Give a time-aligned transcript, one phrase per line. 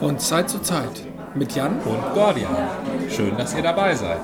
[0.00, 2.56] Von Zeit zu Zeit mit Jan und Gordian.
[3.10, 4.22] Schön, dass ihr dabei seid.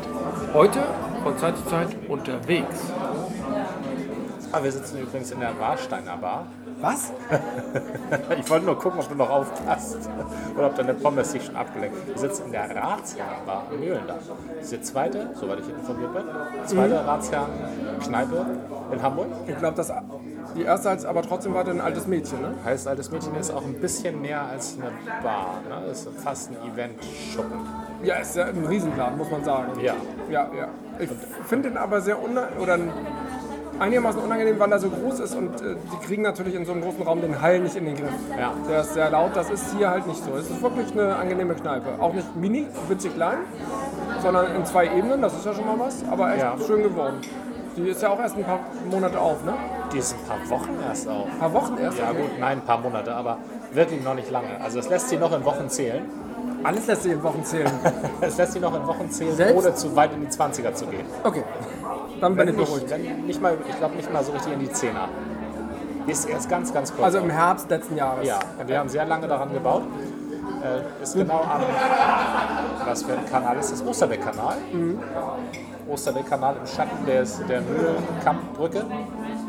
[0.54, 0.82] Heute
[1.22, 2.80] von Zeit zu Zeit unterwegs.
[4.52, 6.46] Ah, wir sitzen übrigens in der Warsteiner Bar.
[6.80, 7.12] Was?
[8.40, 10.08] ich wollte nur gucken, ob du noch aufpasst.
[10.56, 12.06] Oder ob deine Pommes sich schon abgelenkt.
[12.06, 14.14] Wir sitzen in der Ratsherrenbar am Mühlendach.
[14.54, 16.24] Das ist die zweite, soweit ich informiert bin,
[16.64, 17.08] zweite mhm.
[17.08, 18.46] Ratsherrenkneipe
[18.92, 19.28] in Hamburg.
[19.46, 19.92] Ich glaube, das
[20.56, 22.54] die erste heißt aber trotzdem weiter ein altes Mädchen, ne?
[22.64, 24.90] Heißt altes Mädchen ist auch ein bisschen mehr als eine
[25.22, 25.60] Bar.
[25.68, 25.90] Ne?
[25.90, 27.60] Ist fast ein Event-Schuppen.
[28.02, 29.80] Ja, ist ja ein Riesenplan, muss man sagen.
[29.80, 29.94] Ja.
[30.30, 30.68] Ja, ja.
[30.98, 31.10] Ich
[31.46, 32.78] finde den aber sehr unangenehm, oder
[33.78, 36.82] einigermaßen unangenehm, weil er so groß ist und äh, die kriegen natürlich in so einem
[36.82, 38.12] großen Raum den Hall nicht in den Griff.
[38.38, 38.52] Ja.
[38.68, 40.34] Der ist sehr laut, das ist hier halt nicht so.
[40.36, 42.00] Es ist wirklich eine angenehme Kneipe.
[42.00, 43.38] Auch nicht mini, witzig klein,
[44.22, 46.56] sondern in zwei Ebenen, das ist ja schon mal was, aber echt ja.
[46.66, 47.20] schön geworden.
[47.76, 49.52] Die ist ja auch erst ein paar Monate auf, ne?
[49.92, 51.26] Die ist ein paar Wochen erst auf.
[51.30, 51.98] Ein paar Wochen erst?
[51.98, 53.38] Ja, gut, nein, ein paar Monate, aber
[53.72, 54.60] wirklich noch nicht lange.
[54.62, 56.04] Also, es lässt sie noch in Wochen zählen.
[56.64, 57.70] Alles lässt sich in Wochen zählen.
[58.20, 59.56] es lässt sie noch in Wochen zählen, Selbst?
[59.56, 61.04] ohne zu weit in die 20er zu gehen.
[61.22, 61.44] Okay.
[62.20, 62.88] Dann bin ich beruhigt.
[62.88, 65.08] Wenn nicht mal, ich glaube nicht mal so richtig in die 10er.
[66.06, 67.04] Die ist erst ganz, ganz kurz.
[67.04, 68.26] Also im Herbst letzten Jahres.
[68.26, 69.82] Ja, und wir haben sehr lange daran gebaut.
[70.62, 71.60] Äh, ist genau am,
[72.86, 73.84] was für ein Kanal ist das?
[73.84, 74.56] Osterbeck-Kanal.
[74.72, 74.98] Mhm.
[75.88, 78.84] Osterbeck-Kanal im Schatten des, der Mühlenkampbrücke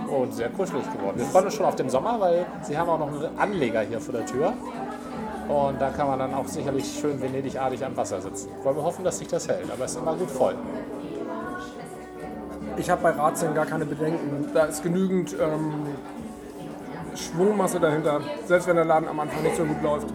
[0.08, 1.18] und sehr kuschelig geworden.
[1.18, 4.00] Wir freuen uns schon auf den Sommer, weil sie haben auch noch einen Anleger hier
[4.00, 4.54] vor der Tür.
[5.48, 8.50] Und da kann man dann auch sicherlich schön venedigartig am Wasser sitzen.
[8.64, 10.56] Wollen wir hoffen, dass sich das hält, aber es ist immer gut voll.
[12.76, 14.50] Ich habe bei Ratien gar keine Bedenken.
[14.54, 15.88] Da ist genügend ähm,
[17.16, 20.08] Schwungmasse dahinter, selbst wenn der Laden am Anfang nicht so gut läuft.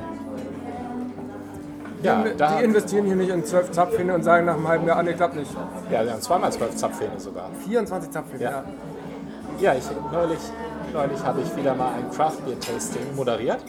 [2.03, 4.99] Ja, die, die investieren hier nicht in zwölf Zapfhähne und sagen nach einem halben Jahr,
[4.99, 5.51] ah, nee, klappt nicht.
[5.91, 7.51] Ja, wir haben zweimal zwölf Zapfhähne sogar.
[7.65, 8.51] 24 Zapfhähne, ja.
[8.51, 8.65] ja.
[9.61, 10.39] Ja, ich, neulich,
[10.93, 13.61] neulich habe ich wieder mal ein Craft Beer Tasting moderiert.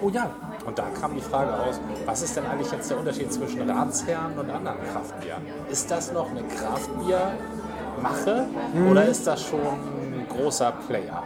[0.00, 0.30] Oh ja.
[0.64, 4.38] Und da kam die Frage aus, was ist denn eigentlich jetzt der Unterschied zwischen Ratsherren
[4.38, 5.36] und anderen Kraftbier?
[5.70, 8.90] Ist das noch eine Kraftbiermache mhm.
[8.90, 11.22] oder ist das schon ein großer Player?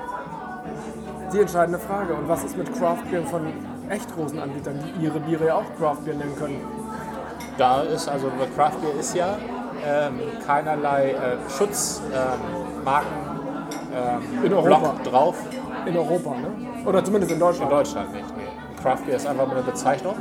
[1.33, 2.15] Die entscheidende Frage.
[2.15, 3.47] Und was ist mit Craftbier von
[3.91, 6.61] Echtrosenanbietern, die ihre Biere ja auch Craftbier nennen können?
[7.59, 9.37] Da ist also Craftbier ist ja
[9.85, 13.09] ähm, keinerlei äh, Schutzmarken
[13.95, 14.79] ähm, in Europa.
[14.79, 15.37] Block drauf.
[15.87, 16.49] In Europa, ne?
[16.85, 17.71] Oder zumindest in Deutschland.
[17.71, 18.83] In Deutschland nicht, nee.
[18.83, 20.17] Craft Beer ist einfach nur eine Bezeichnung.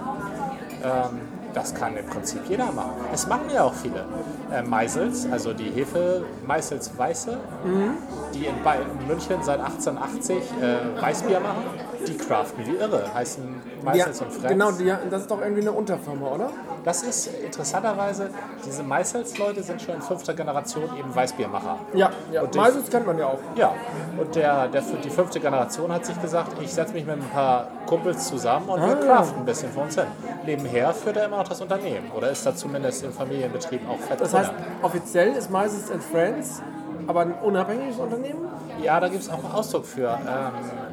[0.83, 1.21] Ähm,
[1.55, 2.91] das kann im Prinzip jeder machen.
[3.13, 4.05] Es machen ja auch viele.
[4.51, 7.91] Äh, Meisels, also die Hefe Meisels Weiße, mhm.
[8.33, 11.63] die in, in, München seit 1880 äh, Weißbier machen,
[12.07, 13.43] die craften wie irre, heißen
[13.83, 14.49] Meisels ja, und Friends.
[14.49, 16.49] Genau, die, das ist doch irgendwie eine Unterfirma, oder?
[16.83, 18.29] Das ist interessanterweise,
[18.65, 21.79] diese Meisels-Leute sind schon in fünfter Generation eben Weißbiermacher.
[21.93, 22.41] Ja, ja.
[22.41, 23.39] Und Meisels kennt man ja auch.
[23.55, 23.73] Ja,
[24.17, 27.67] und der, der, die fünfte Generation hat sich gesagt, ich setze mich mit ein paar
[27.85, 29.41] Kumpels zusammen und ah, wir craften ja.
[29.41, 30.05] ein bisschen für uns hin.
[30.45, 34.21] Nebenher führt er immer noch das Unternehmen oder ist da zumindest im Familienbetrieb auch fett
[34.21, 34.51] Das heißt,
[34.81, 36.61] offiziell ist Meisels and Friends
[37.07, 38.47] aber ein unabhängiges Unternehmen?
[38.81, 40.07] Ja, da gibt es auch einen Ausdruck für.
[40.07, 40.17] Ähm,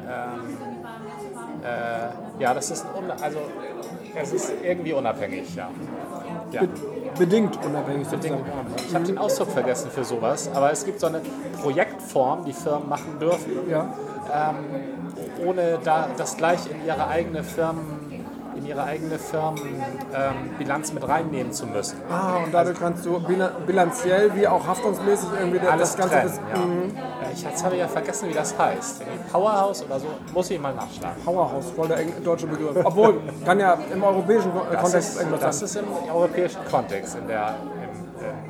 [0.07, 0.57] ähm,
[1.63, 2.85] äh, ja, das ist
[3.21, 3.39] also
[4.15, 5.69] es ist irgendwie unabhängig, ja.
[6.51, 6.61] ja.
[6.61, 6.69] Be
[7.17, 8.07] bedingt unabhängig.
[8.07, 8.85] Bedingt unabhängig.
[8.87, 11.21] Ich habe den Ausdruck vergessen für sowas, aber es gibt so eine
[11.61, 13.93] Projektform, die Firmen machen dürfen, ja.
[14.33, 18.02] ähm, ohne da das gleich in ihre eigene Firmen
[18.63, 21.97] in ihre eigene Firmenbilanz ähm, mit reinnehmen zu müssen.
[22.09, 23.19] Ah, und dadurch kannst du
[23.67, 26.15] bilanziell wie auch haftungsmäßig irgendwie alles das Ganze...
[26.15, 26.65] Trennen, das, ja.
[26.65, 26.91] Mhm.
[27.33, 29.01] Ich jetzt habe ja vergessen, wie das heißt.
[29.31, 31.21] Powerhouse oder so, muss ich mal nachschlagen.
[31.23, 32.77] Powerhouse, voll der deutsche Begriff.
[32.83, 37.55] Obwohl, kann ja im europäischen das Kontext ist, Das ist im europäischen Kontext, in der,
[37.81, 37.82] äh,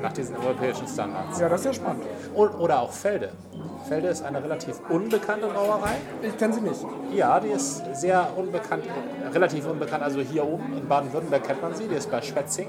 [0.03, 1.39] nach diesen europäischen Standards.
[1.39, 2.03] Ja, das ist ja spannend.
[2.35, 3.31] Oder auch Felde.
[3.87, 5.95] Felde ist eine relativ unbekannte Brauerei.
[6.21, 6.85] Ich kenne sie nicht.
[7.13, 8.83] Ja, die ist sehr unbekannt,
[9.33, 10.03] relativ unbekannt.
[10.03, 11.87] Also hier oben in Baden-Württemberg kennt man sie.
[11.87, 12.67] Die ist bei Schwetzing.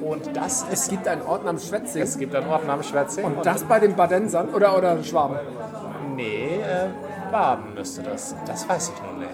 [0.00, 2.02] Und das es gibt einen Ort namens Schwetzing.
[2.02, 3.24] Es gibt einen Ort namens Schwetzing.
[3.24, 5.36] Und, und das bei den Badensern oder, oder Schwaben?
[6.16, 6.88] Nee, äh,
[7.32, 8.36] Baden müsste das.
[8.46, 9.30] Das weiß ich noch nicht.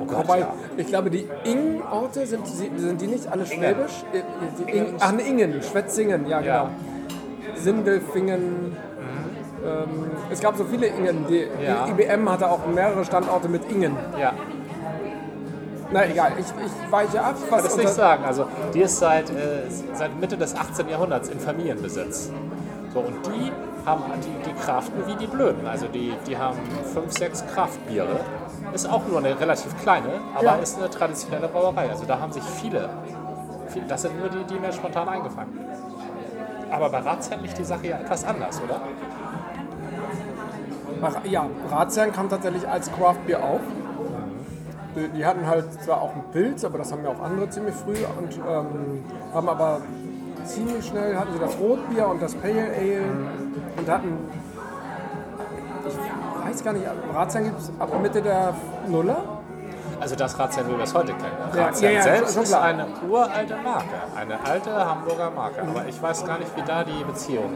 [0.00, 0.54] Oh Gott, Wobei, ja.
[0.78, 4.04] ich glaube, die Ing-Orte, sind, sind die nicht alle schwäbisch?
[4.12, 4.24] Ingen.
[4.58, 6.52] Die Ing, ach, ne, Ingen, Schwetzingen, ja, genau.
[6.54, 6.70] Ja.
[7.56, 8.76] Sindelfingen.
[9.62, 11.26] Ähm, es gab so viele Ingen.
[11.28, 11.84] Die, ja.
[11.84, 13.94] die, IBM hatte auch mehrere Standorte mit Ingen.
[14.18, 14.32] Ja.
[15.92, 17.34] Na egal, ich, ich weiche ab.
[17.50, 18.24] Was ich kann nicht sagen.
[18.24, 20.88] Also die ist seit, äh, seit Mitte des 18.
[20.88, 22.30] Jahrhunderts in Familienbesitz.
[22.94, 23.52] So, und die
[23.84, 25.66] haben die, die kraften wie die Blöden.
[25.66, 26.58] Also die, die haben
[26.92, 28.20] fünf, sechs Kraftbiere.
[28.72, 30.54] Ist auch nur eine relativ kleine, aber ja.
[30.56, 31.90] ist eine traditionelle Brauerei.
[31.90, 32.88] Also da haben sich viele,
[33.68, 35.58] viele das sind nur die, die mir spontan eingefallen.
[36.70, 38.80] Aber bei Ratsherren liegt die Sache ja etwas anders, oder?
[41.24, 43.60] Ja, Ratsherren kam tatsächlich als Craft Beer auf.
[44.94, 47.74] die, die hatten halt zwar auch einen Pilz, aber das haben ja auch andere ziemlich
[47.74, 49.80] früh und ähm, haben aber
[50.44, 53.02] ziemlich schnell hatten sie das Rotbier und das Pale Ale
[53.76, 54.18] und hatten,
[55.86, 58.54] ich weiß gar nicht, Ratsherrn gibt es ab Mitte der
[58.88, 59.22] Nuller.
[60.00, 61.36] Also das Ratsherrn, wie wir es heute kennen.
[61.52, 63.84] Ratsherrn ja, ja, selbst ist eine uralte Marke,
[64.16, 65.62] eine alte Hamburger Marke.
[65.62, 67.52] Aber ich weiß gar nicht, wie da die Beziehung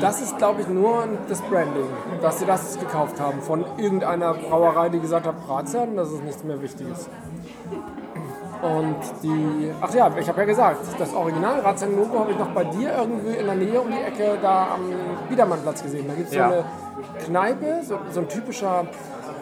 [0.00, 1.88] Das ist, glaube ich, nur das Branding,
[2.22, 6.44] dass sie das gekauft haben von irgendeiner Brauerei, die gesagt hat, Ratsherrn, das ist nichts
[6.44, 7.08] mehr Wichtiges.
[8.62, 12.64] Und die, ach ja, ich habe ja gesagt, das Original Ratsherrn-Logo habe ich noch bei
[12.64, 14.80] dir irgendwie in der Nähe um die Ecke da am
[15.28, 16.06] Biedermannplatz gesehen.
[16.08, 16.48] Da gibt es Ja.
[16.48, 16.64] so eine
[17.24, 18.86] Kneipe, so, so ein typischer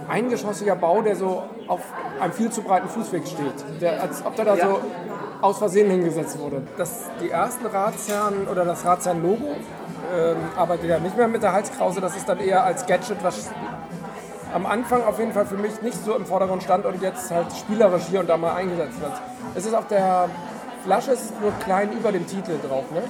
[0.08, 1.80] eingeschossiger Bau, der so auf
[2.20, 3.64] einem viel zu breiten Fußweg steht.
[3.80, 4.80] Der, als ob der da so
[5.40, 6.62] aus Versehen hingesetzt wurde.
[6.76, 9.44] Das, die ersten Ratsherren oder das Ratsherrn-Logo
[10.14, 13.50] ähm, arbeitet ja nicht mehr mit der Halskrause, das ist dann eher als Gadget, was
[14.56, 17.52] am Anfang auf jeden Fall für mich nicht so im Vordergrund stand und jetzt halt
[17.52, 19.12] spielerisch hier und da mal eingesetzt wird.
[19.54, 20.30] Es ist auf der
[20.82, 23.02] Flasche ist nur klein über dem Titel drauf, ne?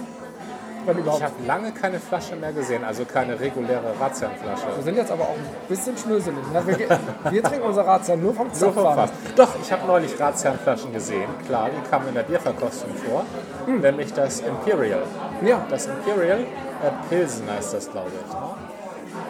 [0.89, 4.67] Ich habe lange keine Flasche mehr gesehen, also keine reguläre Ratsherrenflasche.
[4.77, 6.45] Wir sind jetzt aber auch ein bisschen schnöselig.
[6.53, 6.67] Ne?
[6.67, 6.99] Wir,
[7.33, 9.09] wir trinken unser Ratsherrn nur vom Zapfhahn.
[9.35, 11.29] Doch, ich habe neulich Ratsherrenflaschen gesehen.
[11.47, 13.25] Klar, die kamen in der Bierverkostung vor.
[13.67, 15.03] Nämlich das Imperial.
[15.45, 18.33] Ja, Das Imperial äh, Pilsener ist das, glaube ich.
[18.33, 18.67] Ne?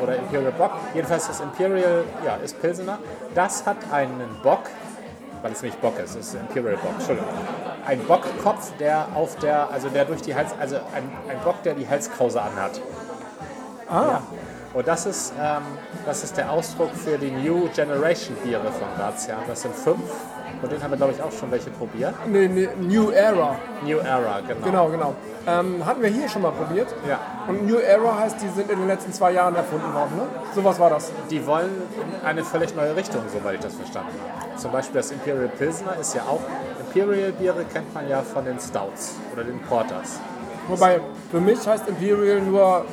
[0.03, 0.73] Oder Imperial Bock.
[0.95, 2.99] Jedenfalls das Imperial, ja, ist Pilsener.
[3.35, 4.63] Das hat einen Bock,
[5.43, 7.29] weil es nicht Bock ist, es ist Imperial Bock, Entschuldigung.
[7.87, 11.75] Ein Bockkopf, der auf der, also der durch die Hals, also ein, ein Bock, der
[11.75, 12.81] die Halskrause anhat.
[13.89, 14.21] ah,
[14.75, 15.63] Und das ist, ähm,
[16.05, 19.39] das ist der Ausdruck für die New Generation Biere von Razian.
[19.47, 20.03] Das sind fünf.
[20.67, 22.13] Von denen haben wir, glaube ich, auch schon welche probiert.
[22.27, 23.55] ne, ne, New Era.
[23.85, 24.65] New Era, genau.
[24.65, 25.15] Genau, genau.
[25.47, 26.93] Ähm, hatten wir hier schon mal probiert.
[27.09, 27.21] Ja.
[27.47, 30.23] Und New Era heißt, die sind in den letzten zwei Jahren erfunden worden, ne?
[30.57, 31.13] Sowas war das.
[31.31, 34.59] Die wollen in eine völlig neue Richtung, soweit ich das verstanden habe.
[34.59, 36.41] Zum Beispiel das Imperial Pilsner ist ja auch,
[36.81, 40.19] Imperial Biere kennt man ja von den Stouts oder den Porters.
[40.67, 42.87] Wobei, für mich heißt Imperial nur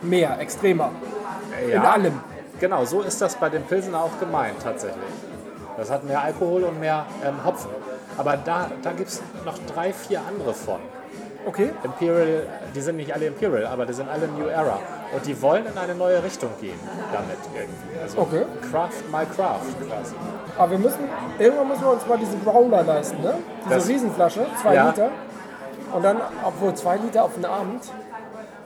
[0.00, 0.92] mehr, extremer.
[1.70, 2.20] In allem.
[2.58, 5.04] Genau, so ist das bei dem Pilsener auch gemeint tatsächlich.
[5.76, 7.70] Das hat mehr Alkohol und mehr ähm, Hopfen.
[8.18, 10.78] Aber da, da gibt es noch drei, vier andere von.
[11.46, 11.70] Okay.
[11.82, 14.78] Imperial, die sind nicht alle Imperial, aber die sind alle New Era.
[15.14, 16.78] Und die wollen in eine neue Richtung gehen
[17.12, 17.98] damit irgendwie.
[18.02, 18.44] Also Okay.
[18.70, 20.14] Craft my Craft quasi.
[20.58, 21.00] Aber wir müssen,
[21.38, 23.34] irgendwann müssen wir uns mal diese Growler leisten, ne?
[23.64, 24.88] Diese Das- Riesenflasche, zwei Ja.
[24.88, 25.08] Liter.
[25.92, 27.90] Und dann, obwohl zwei Liter auf den Abend,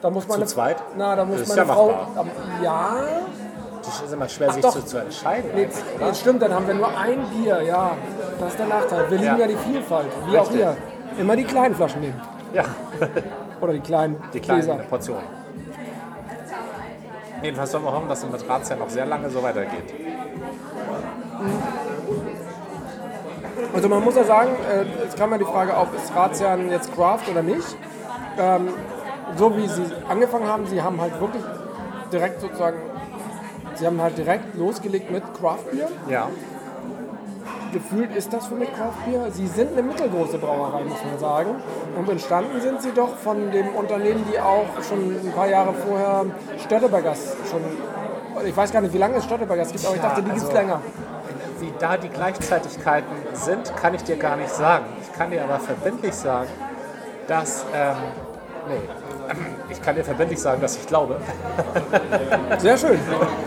[0.01, 0.77] da muss man Zu eine, zweit?
[0.97, 1.87] Na, da muss Das ist ja Frau.
[1.87, 2.25] machbar.
[2.61, 2.95] Ja,
[3.85, 4.71] Das ist immer schwer, sich doch.
[4.73, 5.51] zu, zu entscheiden.
[5.55, 5.67] nee,
[5.99, 6.13] oder?
[6.13, 7.91] stimmt, dann haben wir nur ein Bier, ja.
[8.39, 9.09] Das ist der Nachteil.
[9.09, 9.37] Wir lieben Ja.
[9.37, 10.57] ja, die Vielfalt, wie auch Richtig.
[10.57, 10.77] hier.
[11.19, 12.21] Immer die kleinen Flaschen nehmen.
[12.53, 12.63] Ja,
[13.61, 14.75] Oder die kleinen die kleinen Gläser.
[14.89, 15.23] Portionen.
[17.41, 19.93] Jedenfalls sollen wir hoffen, dass es mit Razzia noch sehr lange so weitergeht.
[23.73, 26.93] Also man muss ja sagen, äh, es kam ja die Frage auf, ist Razian jetzt
[26.95, 27.75] Craft oder nicht?
[28.39, 28.69] Ähm,
[29.35, 31.43] so wie sie angefangen haben, sie haben halt wirklich
[32.11, 32.77] direkt sozusagen,
[33.75, 35.87] sie haben halt direkt losgelegt mit Craftbier.
[36.09, 36.29] Ja,
[37.75, 39.27] Gefühlt ist das für mich Craftbier.
[39.31, 41.55] Sie sind eine mittelgroße Brauerei, muss man sagen.
[41.97, 46.25] Und entstanden sind sie doch von dem Unternehmen, die auch schon ein paar Jahre vorher
[46.57, 47.59] Störtebergers schon,
[48.45, 50.43] ich weiß gar nicht, wie lange es Störtebergers gibt, aber ich dachte, die gibt es
[50.45, 50.81] also- länger.
[51.59, 54.85] wie da die Gleichzeitigkeiten sind, kann ich dir gar nicht sagen.
[55.01, 56.49] Ich kann dir aber verbindlich sagen,
[57.27, 57.65] dass.
[57.73, 57.95] Ähm,
[58.69, 58.81] nee.
[59.69, 61.17] Ich kann dir verbindlich sagen, dass ich glaube,
[62.59, 62.99] Sehr schön.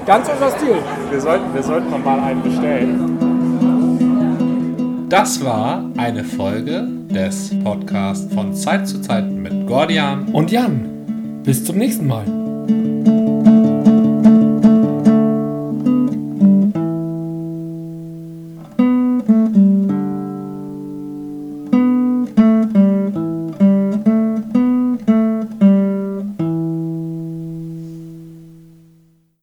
[0.06, 0.76] Ganz unser Stil.
[1.10, 3.18] wir sollten, wir sollten noch mal einen bestellen.
[5.08, 11.64] Das war eine Folge des Podcasts von Zeit zu Zeit mit Gordian Und Jan, bis
[11.64, 12.24] zum nächsten Mal.